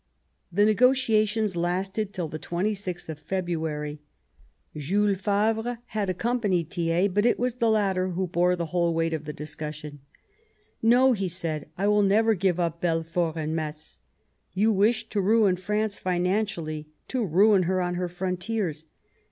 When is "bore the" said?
8.25-8.65